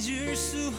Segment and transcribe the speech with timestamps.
[0.00, 0.70] 잊을 수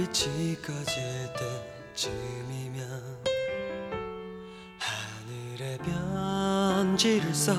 [0.00, 0.94] 빛이 꺼질
[1.94, 2.88] 때쯤이면
[4.78, 7.54] 하늘에 변지를 써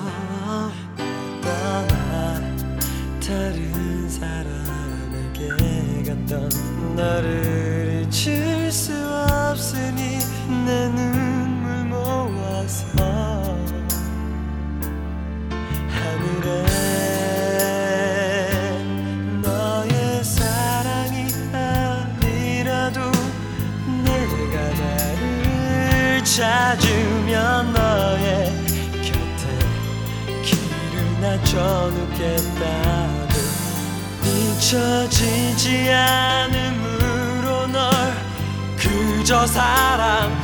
[1.40, 2.40] 떠나
[3.20, 5.50] 다른 사람에게
[6.04, 10.18] 갔던 너를 잊을 수 없으니
[10.66, 11.21] 내 눈.
[34.72, 37.92] 잊혀지지 않음으로 널
[38.78, 40.41] 그저 사랑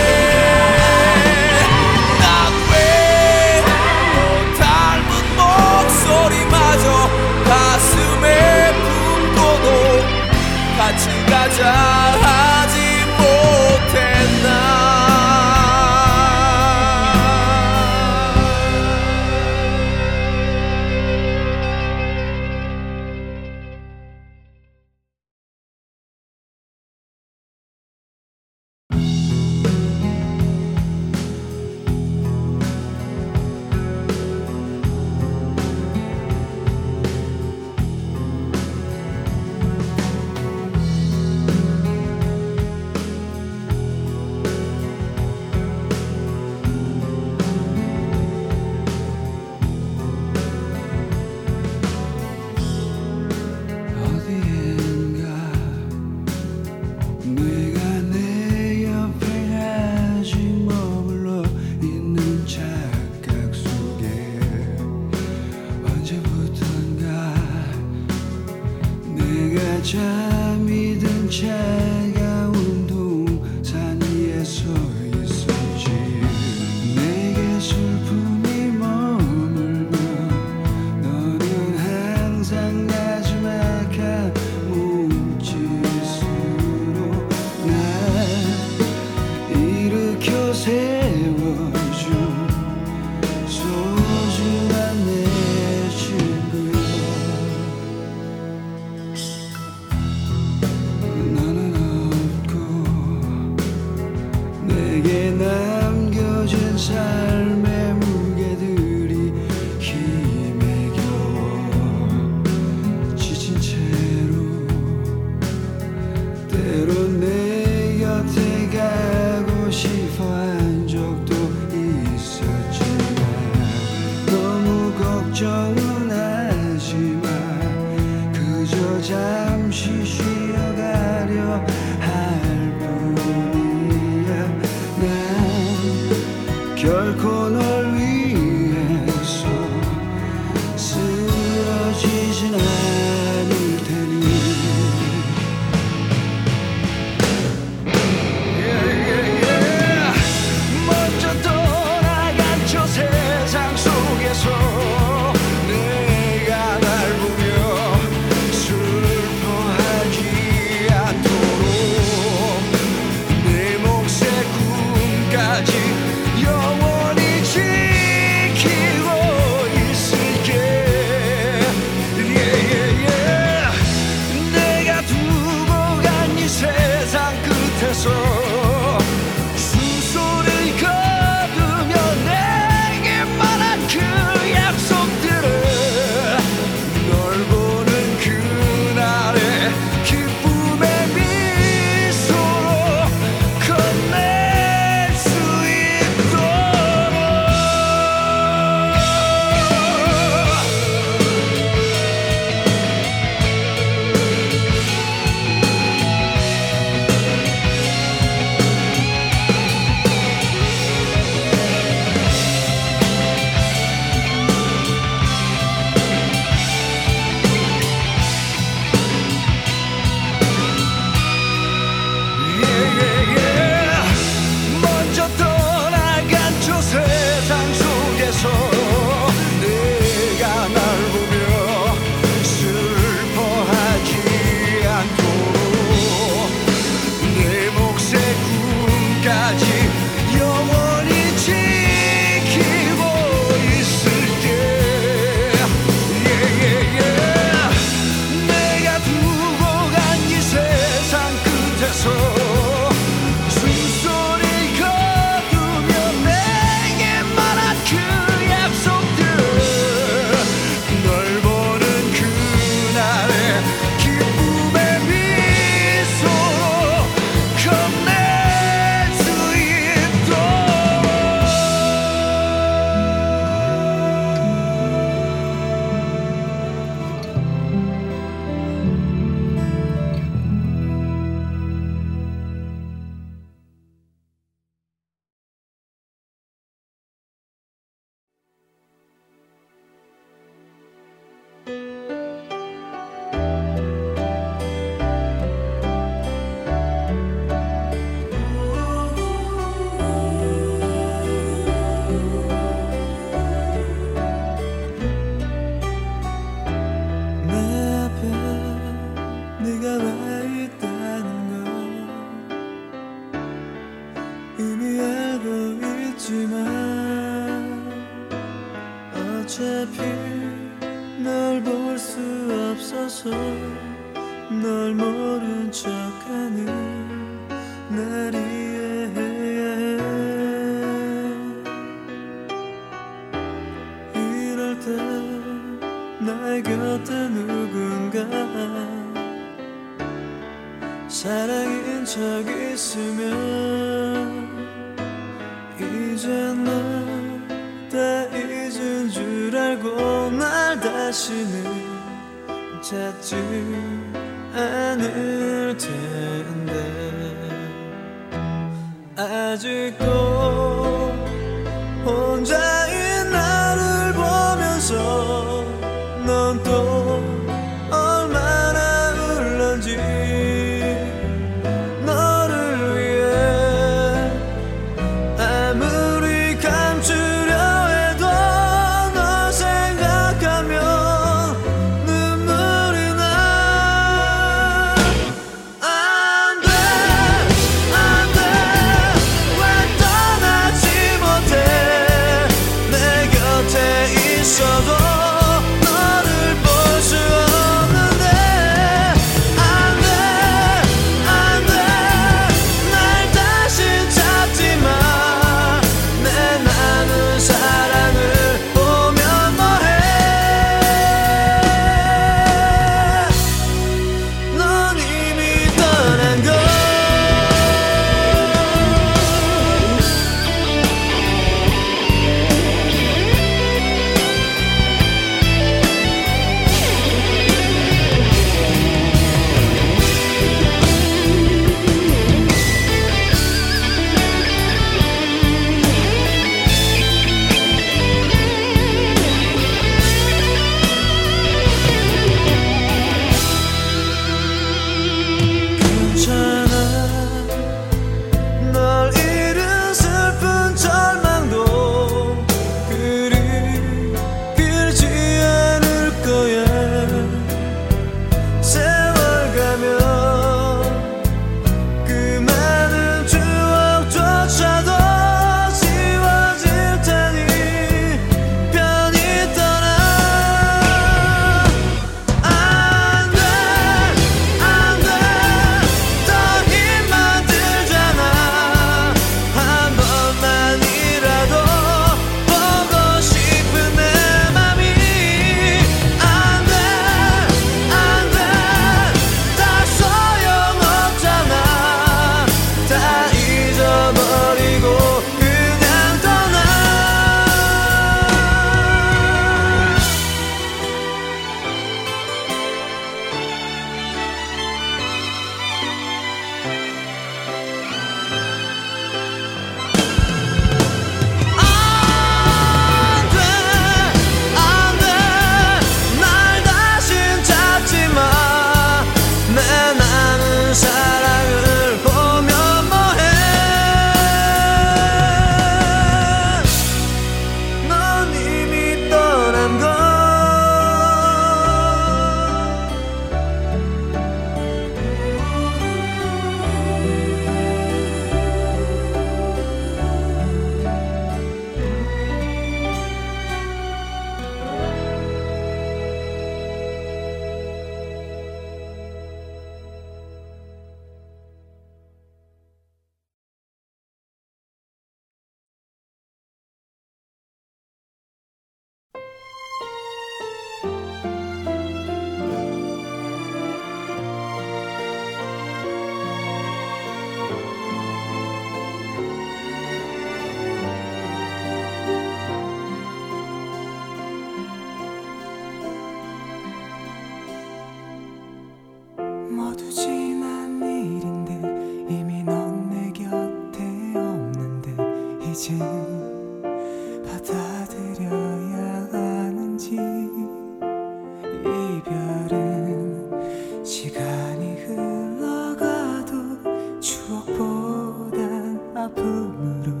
[599.01, 600.00] 추억보단 아픔으로